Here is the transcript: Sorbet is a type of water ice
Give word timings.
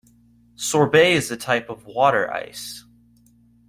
Sorbet 0.55 1.11
is 1.11 1.29
a 1.29 1.37
type 1.37 1.69
of 1.69 1.85
water 1.85 2.33
ice 2.33 2.85